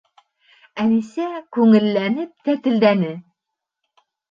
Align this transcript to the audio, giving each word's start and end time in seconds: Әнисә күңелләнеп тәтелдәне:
Әнисә 0.83 1.27
күңелләнеп 1.59 2.51
тәтелдәне: 2.51 3.13